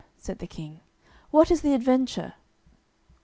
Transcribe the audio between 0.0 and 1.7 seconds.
said the King; "what is